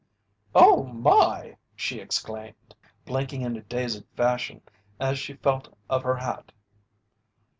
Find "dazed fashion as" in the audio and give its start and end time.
3.61-5.19